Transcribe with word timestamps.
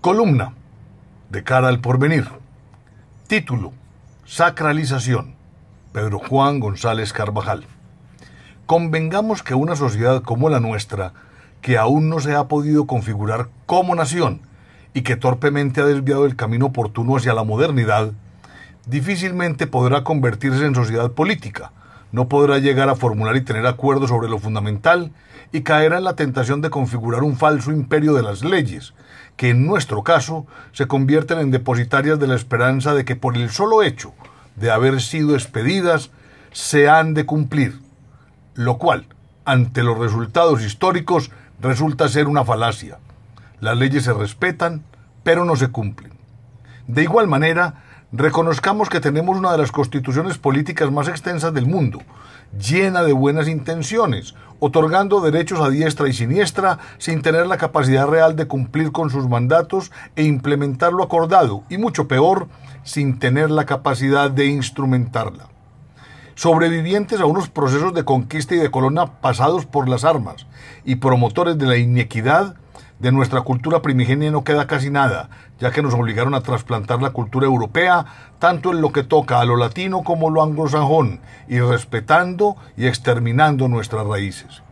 Columna 0.00 0.54
de 1.28 1.44
cara 1.44 1.68
al 1.68 1.80
porvenir. 1.80 2.26
Título 3.26 3.74
Sacralización. 4.24 5.34
Pedro 5.92 6.18
Juan 6.20 6.58
González 6.58 7.12
Carvajal. 7.12 7.66
Convengamos 8.64 9.42
que 9.42 9.54
una 9.54 9.76
sociedad 9.76 10.22
como 10.22 10.48
la 10.48 10.58
nuestra, 10.58 11.12
que 11.60 11.76
aún 11.76 12.08
no 12.08 12.18
se 12.18 12.34
ha 12.34 12.48
podido 12.48 12.86
configurar 12.86 13.48
como 13.66 13.94
nación 13.94 14.40
y 14.94 15.02
que 15.02 15.16
torpemente 15.16 15.82
ha 15.82 15.84
desviado 15.84 16.24
el 16.24 16.34
camino 16.34 16.66
oportuno 16.66 17.18
hacia 17.18 17.34
la 17.34 17.44
modernidad, 17.44 18.12
difícilmente 18.86 19.66
podrá 19.66 20.02
convertirse 20.02 20.64
en 20.64 20.74
sociedad 20.74 21.12
política, 21.12 21.72
no 22.12 22.28
podrá 22.28 22.58
llegar 22.58 22.88
a 22.88 22.96
formular 22.96 23.36
y 23.36 23.42
tener 23.42 23.66
acuerdos 23.66 24.10
sobre 24.10 24.28
lo 24.28 24.38
fundamental 24.38 25.12
y 25.52 25.62
caerá 25.62 25.98
en 25.98 26.04
la 26.04 26.16
tentación 26.16 26.60
de 26.60 26.70
configurar 26.70 27.22
un 27.22 27.36
falso 27.36 27.72
imperio 27.72 28.14
de 28.14 28.22
las 28.22 28.44
leyes, 28.44 28.94
que 29.36 29.50
en 29.50 29.66
nuestro 29.66 30.02
caso 30.02 30.46
se 30.72 30.86
convierten 30.86 31.38
en 31.38 31.50
depositarias 31.50 32.18
de 32.18 32.26
la 32.26 32.36
esperanza 32.36 32.94
de 32.94 33.04
que 33.04 33.16
por 33.16 33.36
el 33.36 33.50
solo 33.50 33.82
hecho 33.82 34.12
de 34.56 34.70
haber 34.70 35.00
sido 35.00 35.34
expedidas 35.34 36.10
se 36.52 36.88
han 36.88 37.14
de 37.14 37.26
cumplir, 37.26 37.78
lo 38.54 38.78
cual, 38.78 39.06
ante 39.44 39.82
los 39.82 39.98
resultados 39.98 40.62
históricos, 40.62 41.30
resulta 41.60 42.08
ser 42.08 42.26
una 42.28 42.44
falacia. 42.44 42.98
Las 43.60 43.76
leyes 43.76 44.04
se 44.04 44.12
respetan, 44.12 44.82
pero 45.22 45.44
no 45.44 45.56
se 45.56 45.68
cumplen. 45.68 46.12
De 46.86 47.02
igual 47.02 47.28
manera, 47.28 47.84
Reconozcamos 48.12 48.88
que 48.88 48.98
tenemos 48.98 49.38
una 49.38 49.52
de 49.52 49.58
las 49.58 49.70
constituciones 49.70 50.36
políticas 50.36 50.90
más 50.90 51.06
extensas 51.06 51.54
del 51.54 51.66
mundo, 51.66 52.00
llena 52.58 53.04
de 53.04 53.12
buenas 53.12 53.46
intenciones, 53.46 54.34
otorgando 54.58 55.20
derechos 55.20 55.60
a 55.60 55.70
diestra 55.70 56.08
y 56.08 56.12
siniestra 56.12 56.80
sin 56.98 57.22
tener 57.22 57.46
la 57.46 57.56
capacidad 57.56 58.08
real 58.08 58.34
de 58.34 58.48
cumplir 58.48 58.90
con 58.90 59.10
sus 59.10 59.28
mandatos 59.28 59.92
e 60.16 60.24
implementar 60.24 60.92
lo 60.92 61.04
acordado, 61.04 61.62
y 61.68 61.78
mucho 61.78 62.08
peor, 62.08 62.48
sin 62.82 63.20
tener 63.20 63.48
la 63.48 63.64
capacidad 63.64 64.28
de 64.28 64.46
instrumentarla. 64.46 65.46
Sobrevivientes 66.34 67.20
a 67.20 67.26
unos 67.26 67.48
procesos 67.48 67.94
de 67.94 68.04
conquista 68.04 68.56
y 68.56 68.58
de 68.58 68.72
colona 68.72 69.20
pasados 69.20 69.66
por 69.66 69.88
las 69.88 70.04
armas 70.04 70.46
y 70.84 70.96
promotores 70.96 71.58
de 71.58 71.66
la 71.66 71.76
inequidad, 71.76 72.56
de 73.00 73.12
nuestra 73.12 73.40
cultura 73.40 73.82
primigenia 73.82 74.30
no 74.30 74.44
queda 74.44 74.66
casi 74.66 74.90
nada, 74.90 75.30
ya 75.58 75.70
que 75.70 75.82
nos 75.82 75.94
obligaron 75.94 76.34
a 76.34 76.42
trasplantar 76.42 77.00
la 77.02 77.10
cultura 77.10 77.46
europea, 77.46 78.04
tanto 78.38 78.72
en 78.72 78.82
lo 78.82 78.92
que 78.92 79.02
toca 79.02 79.40
a 79.40 79.44
lo 79.44 79.56
latino 79.56 80.04
como 80.04 80.30
lo 80.30 80.42
anglosajón, 80.42 81.20
y 81.48 81.60
respetando 81.60 82.56
y 82.76 82.86
exterminando 82.86 83.68
nuestras 83.68 84.06
raíces. 84.06 84.62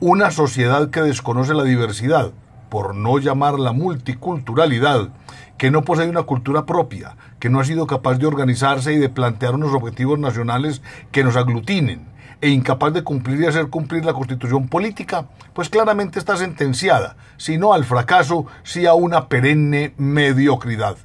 Una 0.00 0.30
sociedad 0.30 0.90
que 0.90 1.02
desconoce 1.02 1.54
la 1.54 1.64
diversidad, 1.64 2.32
por 2.70 2.94
no 2.94 3.18
llamarla 3.18 3.72
multiculturalidad, 3.72 5.10
que 5.58 5.70
no 5.70 5.82
posee 5.82 6.08
una 6.08 6.22
cultura 6.22 6.64
propia, 6.64 7.16
que 7.38 7.50
no 7.50 7.60
ha 7.60 7.64
sido 7.64 7.86
capaz 7.86 8.18
de 8.18 8.26
organizarse 8.26 8.92
y 8.92 8.98
de 8.98 9.08
plantear 9.08 9.54
unos 9.54 9.74
objetivos 9.74 10.18
nacionales 10.18 10.82
que 11.12 11.24
nos 11.24 11.36
aglutinen, 11.36 12.06
e 12.40 12.50
incapaz 12.50 12.92
de 12.92 13.02
cumplir 13.02 13.40
y 13.40 13.46
hacer 13.46 13.68
cumplir 13.68 14.04
la 14.04 14.12
constitución 14.12 14.68
política, 14.68 15.26
pues 15.54 15.68
claramente 15.68 16.18
está 16.18 16.36
sentenciada, 16.36 17.16
si 17.36 17.58
no 17.58 17.72
al 17.72 17.84
fracaso, 17.84 18.46
si 18.62 18.86
a 18.86 18.94
una 18.94 19.28
perenne 19.28 19.92
mediocridad. 19.96 20.96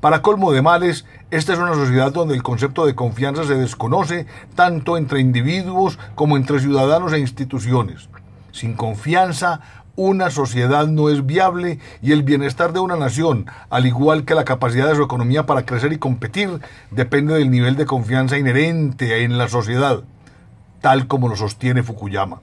Para 0.00 0.22
colmo 0.22 0.52
de 0.52 0.62
males, 0.62 1.04
esta 1.30 1.52
es 1.52 1.58
una 1.58 1.74
sociedad 1.74 2.12
donde 2.12 2.34
el 2.34 2.42
concepto 2.42 2.86
de 2.86 2.94
confianza 2.94 3.44
se 3.44 3.54
desconoce 3.54 4.26
tanto 4.54 4.96
entre 4.96 5.20
individuos 5.20 5.98
como 6.14 6.36
entre 6.36 6.58
ciudadanos 6.58 7.12
e 7.12 7.18
instituciones. 7.18 8.08
Sin 8.50 8.74
confianza, 8.74 9.60
una 9.96 10.30
sociedad 10.30 10.86
no 10.86 11.10
es 11.10 11.26
viable 11.26 11.78
y 12.00 12.12
el 12.12 12.22
bienestar 12.22 12.72
de 12.72 12.80
una 12.80 12.96
nación, 12.96 13.46
al 13.68 13.86
igual 13.86 14.24
que 14.24 14.34
la 14.34 14.46
capacidad 14.46 14.88
de 14.88 14.96
su 14.96 15.02
economía 15.02 15.44
para 15.44 15.66
crecer 15.66 15.92
y 15.92 15.98
competir, 15.98 16.60
depende 16.90 17.34
del 17.34 17.50
nivel 17.50 17.76
de 17.76 17.84
confianza 17.84 18.38
inherente 18.38 19.22
en 19.22 19.36
la 19.36 19.48
sociedad 19.48 20.02
tal 20.80 21.06
como 21.06 21.28
lo 21.28 21.36
sostiene 21.36 21.82
Fukuyama. 21.82 22.40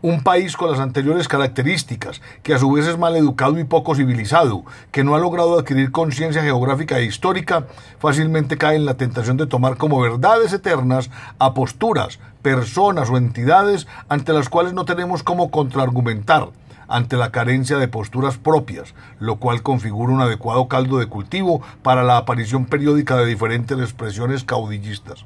Un 0.00 0.22
país 0.22 0.56
con 0.56 0.70
las 0.70 0.78
anteriores 0.78 1.26
características, 1.26 2.22
que 2.44 2.54
a 2.54 2.58
su 2.58 2.70
vez 2.70 2.86
es 2.86 2.96
mal 2.96 3.16
educado 3.16 3.58
y 3.58 3.64
poco 3.64 3.96
civilizado, 3.96 4.64
que 4.92 5.02
no 5.02 5.16
ha 5.16 5.18
logrado 5.18 5.58
adquirir 5.58 5.90
conciencia 5.90 6.42
geográfica 6.42 6.98
e 6.98 7.04
histórica, 7.04 7.66
fácilmente 7.98 8.56
cae 8.56 8.76
en 8.76 8.86
la 8.86 8.94
tentación 8.94 9.36
de 9.36 9.48
tomar 9.48 9.76
como 9.76 10.00
verdades 10.00 10.52
eternas 10.52 11.10
a 11.40 11.52
posturas, 11.52 12.20
personas 12.42 13.10
o 13.10 13.16
entidades 13.16 13.88
ante 14.08 14.32
las 14.32 14.48
cuales 14.48 14.72
no 14.72 14.84
tenemos 14.84 15.24
cómo 15.24 15.50
contraargumentar, 15.50 16.50
ante 16.86 17.16
la 17.16 17.32
carencia 17.32 17.78
de 17.78 17.88
posturas 17.88 18.38
propias, 18.38 18.94
lo 19.18 19.36
cual 19.36 19.62
configura 19.62 20.12
un 20.12 20.20
adecuado 20.20 20.68
caldo 20.68 20.98
de 20.98 21.06
cultivo 21.06 21.60
para 21.82 22.04
la 22.04 22.16
aparición 22.16 22.66
periódica 22.66 23.16
de 23.16 23.26
diferentes 23.26 23.78
expresiones 23.78 24.44
caudillistas. 24.44 25.24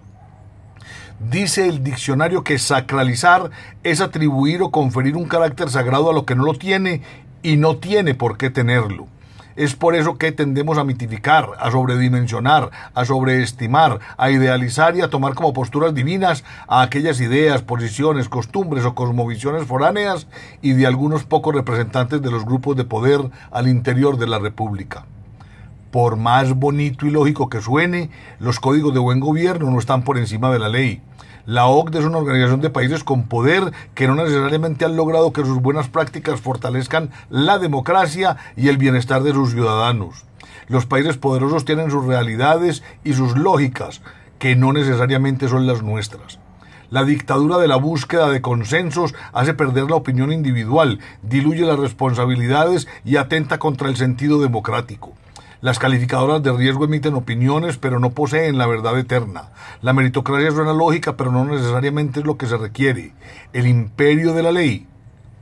Dice 1.30 1.68
el 1.68 1.84
diccionario 1.84 2.42
que 2.42 2.58
sacralizar 2.58 3.50
es 3.84 4.00
atribuir 4.00 4.60
o 4.60 4.72
conferir 4.72 5.16
un 5.16 5.28
carácter 5.28 5.70
sagrado 5.70 6.10
a 6.10 6.12
lo 6.12 6.26
que 6.26 6.34
no 6.34 6.42
lo 6.42 6.54
tiene 6.54 7.00
y 7.44 7.56
no 7.56 7.76
tiene 7.76 8.14
por 8.14 8.36
qué 8.36 8.50
tenerlo. 8.50 9.06
Es 9.54 9.76
por 9.76 9.94
eso 9.94 10.18
que 10.18 10.32
tendemos 10.32 10.78
a 10.78 10.84
mitificar, 10.84 11.50
a 11.60 11.70
sobredimensionar, 11.70 12.70
a 12.92 13.04
sobreestimar, 13.04 14.00
a 14.16 14.30
idealizar 14.30 14.96
y 14.96 15.00
a 15.00 15.10
tomar 15.10 15.34
como 15.34 15.52
posturas 15.52 15.94
divinas 15.94 16.42
a 16.66 16.82
aquellas 16.82 17.20
ideas, 17.20 17.62
posiciones, 17.62 18.28
costumbres 18.28 18.84
o 18.84 18.96
cosmovisiones 18.96 19.64
foráneas 19.64 20.26
y 20.60 20.72
de 20.72 20.86
algunos 20.86 21.22
pocos 21.22 21.54
representantes 21.54 22.20
de 22.20 22.30
los 22.32 22.44
grupos 22.44 22.76
de 22.76 22.84
poder 22.84 23.20
al 23.52 23.68
interior 23.68 24.18
de 24.18 24.26
la 24.26 24.40
República. 24.40 25.06
Por 25.92 26.16
más 26.16 26.54
bonito 26.54 27.06
y 27.06 27.10
lógico 27.10 27.50
que 27.50 27.60
suene, 27.60 28.08
los 28.40 28.60
códigos 28.60 28.94
de 28.94 28.98
buen 28.98 29.20
gobierno 29.20 29.70
no 29.70 29.78
están 29.78 30.04
por 30.04 30.16
encima 30.16 30.50
de 30.50 30.58
la 30.58 30.70
ley. 30.70 31.02
La 31.44 31.66
OCDE 31.66 31.98
es 31.98 32.06
una 32.06 32.16
organización 32.16 32.62
de 32.62 32.70
países 32.70 33.04
con 33.04 33.24
poder 33.24 33.74
que 33.94 34.08
no 34.08 34.14
necesariamente 34.14 34.86
han 34.86 34.96
logrado 34.96 35.34
que 35.34 35.44
sus 35.44 35.60
buenas 35.60 35.88
prácticas 35.88 36.40
fortalezcan 36.40 37.10
la 37.28 37.58
democracia 37.58 38.38
y 38.56 38.68
el 38.68 38.78
bienestar 38.78 39.22
de 39.22 39.34
sus 39.34 39.50
ciudadanos. 39.50 40.24
Los 40.66 40.86
países 40.86 41.18
poderosos 41.18 41.66
tienen 41.66 41.90
sus 41.90 42.06
realidades 42.06 42.82
y 43.04 43.12
sus 43.12 43.36
lógicas, 43.36 44.00
que 44.38 44.56
no 44.56 44.72
necesariamente 44.72 45.46
son 45.46 45.66
las 45.66 45.82
nuestras. 45.82 46.38
La 46.88 47.04
dictadura 47.04 47.58
de 47.58 47.68
la 47.68 47.76
búsqueda 47.76 48.30
de 48.30 48.40
consensos 48.40 49.14
hace 49.34 49.52
perder 49.52 49.90
la 49.90 49.96
opinión 49.96 50.32
individual, 50.32 51.00
diluye 51.20 51.66
las 51.66 51.78
responsabilidades 51.78 52.88
y 53.04 53.16
atenta 53.16 53.58
contra 53.58 53.90
el 53.90 53.96
sentido 53.96 54.40
democrático. 54.40 55.12
Las 55.62 55.78
calificadoras 55.78 56.42
de 56.42 56.52
riesgo 56.52 56.86
emiten 56.86 57.14
opiniones, 57.14 57.76
pero 57.76 58.00
no 58.00 58.10
poseen 58.10 58.58
la 58.58 58.66
verdad 58.66 58.98
eterna. 58.98 59.50
La 59.80 59.92
meritocracia 59.92 60.50
suena 60.50 60.72
lógica, 60.72 61.16
pero 61.16 61.30
no 61.30 61.44
necesariamente 61.44 62.18
es 62.18 62.26
lo 62.26 62.36
que 62.36 62.48
se 62.48 62.56
requiere. 62.56 63.12
El 63.52 63.68
imperio 63.68 64.32
de 64.32 64.42
la 64.42 64.50
ley 64.50 64.88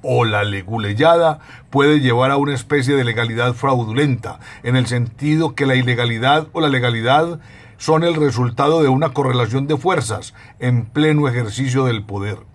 o 0.02 0.26
la 0.26 0.44
leguleyada 0.44 1.38
puede 1.70 2.00
llevar 2.00 2.32
a 2.32 2.36
una 2.36 2.52
especie 2.52 2.94
de 2.96 3.04
legalidad 3.04 3.54
fraudulenta, 3.54 4.40
en 4.62 4.76
el 4.76 4.86
sentido 4.86 5.54
que 5.54 5.64
la 5.64 5.74
ilegalidad 5.74 6.48
o 6.52 6.60
la 6.60 6.68
legalidad 6.68 7.40
son 7.78 8.04
el 8.04 8.14
resultado 8.14 8.82
de 8.82 8.88
una 8.90 9.14
correlación 9.14 9.68
de 9.68 9.78
fuerzas 9.78 10.34
en 10.58 10.84
pleno 10.84 11.28
ejercicio 11.28 11.86
del 11.86 12.04
poder. 12.04 12.49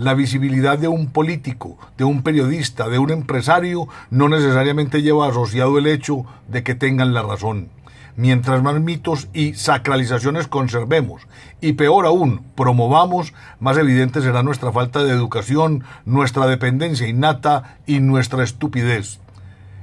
La 0.00 0.14
visibilidad 0.14 0.78
de 0.78 0.88
un 0.88 1.08
político, 1.10 1.76
de 1.98 2.04
un 2.04 2.22
periodista, 2.22 2.88
de 2.88 2.98
un 2.98 3.10
empresario, 3.10 3.86
no 4.08 4.30
necesariamente 4.30 5.02
lleva 5.02 5.28
asociado 5.28 5.76
el 5.76 5.86
hecho 5.86 6.24
de 6.48 6.62
que 6.62 6.74
tengan 6.74 7.12
la 7.12 7.20
razón. 7.20 7.68
Mientras 8.16 8.62
más 8.62 8.80
mitos 8.80 9.28
y 9.34 9.52
sacralizaciones 9.52 10.46
conservemos, 10.48 11.26
y 11.60 11.74
peor 11.74 12.06
aún, 12.06 12.40
promovamos, 12.54 13.34
más 13.58 13.76
evidente 13.76 14.22
será 14.22 14.42
nuestra 14.42 14.72
falta 14.72 15.04
de 15.04 15.12
educación, 15.12 15.84
nuestra 16.06 16.46
dependencia 16.46 17.06
innata 17.06 17.76
y 17.86 18.00
nuestra 18.00 18.42
estupidez. 18.42 19.20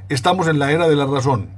Estamos 0.09 0.47
en 0.47 0.57
la 0.57 0.72
era 0.72 0.88
de 0.88 0.95
la 0.95 1.06
razón. 1.06 1.50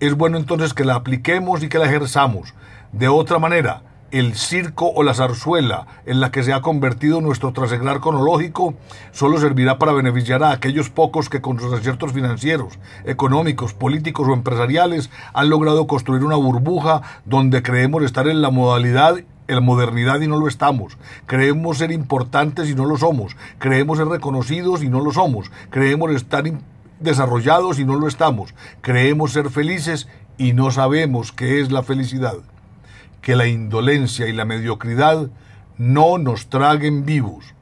Es 0.00 0.16
bueno 0.16 0.36
entonces 0.36 0.74
que 0.74 0.84
la 0.84 0.96
apliquemos 0.96 1.62
y 1.62 1.68
que 1.68 1.78
la 1.78 1.86
ejerzamos. 1.86 2.54
De 2.90 3.06
otra 3.06 3.38
manera, 3.38 3.84
el 4.10 4.34
circo 4.34 4.90
o 4.90 5.02
la 5.02 5.14
zarzuela 5.14 5.86
en 6.04 6.20
la 6.20 6.30
que 6.30 6.42
se 6.42 6.52
ha 6.52 6.62
convertido 6.62 7.20
nuestro 7.20 7.52
traseglar 7.52 8.00
cronológico 8.00 8.74
solo 9.12 9.38
servirá 9.38 9.78
para 9.78 9.92
beneficiar 9.92 10.42
a 10.42 10.50
aquellos 10.50 10.90
pocos 10.90 11.28
que 11.28 11.40
con 11.40 11.60
sus 11.60 11.72
aciertos 11.72 12.12
financieros, 12.12 12.78
económicos, 13.04 13.72
políticos 13.72 14.26
o 14.28 14.32
empresariales 14.32 15.10
han 15.32 15.50
logrado 15.50 15.86
construir 15.86 16.24
una 16.24 16.36
burbuja 16.36 17.02
donde 17.24 17.62
creemos 17.62 18.02
estar 18.02 18.26
en 18.28 18.42
la 18.42 18.50
modalidad 18.50 19.16
en 19.48 19.56
la 19.56 19.60
modernidad 19.60 20.20
y 20.20 20.28
no 20.28 20.38
lo 20.38 20.46
estamos. 20.46 20.96
Creemos 21.26 21.78
ser 21.78 21.90
importantes 21.90 22.70
y 22.70 22.76
no 22.76 22.84
lo 22.84 22.96
somos. 22.96 23.36
Creemos 23.58 23.98
ser 23.98 24.06
reconocidos 24.06 24.80
y 24.84 24.88
no 24.88 25.00
lo 25.00 25.10
somos. 25.10 25.50
Creemos 25.70 26.12
estar 26.12 26.44
desarrollados 27.00 27.80
y 27.80 27.84
no 27.84 27.96
lo 27.96 28.06
estamos. 28.06 28.54
Creemos 28.80 29.32
ser 29.32 29.50
felices 29.50 30.06
y 30.38 30.52
no 30.52 30.70
sabemos 30.70 31.32
qué 31.32 31.60
es 31.60 31.72
la 31.72 31.82
felicidad 31.82 32.36
que 33.20 33.36
la 33.36 33.46
indolencia 33.46 34.26
y 34.28 34.32
la 34.32 34.44
mediocridad 34.44 35.28
no 35.78 36.18
nos 36.18 36.48
traguen 36.48 37.04
vivos. 37.04 37.54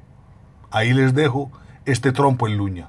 Ahí 0.71 0.93
les 0.93 1.15
dejo 1.15 1.51
este 1.85 2.13
trompo 2.13 2.47
en 2.47 2.57
luña. 2.57 2.89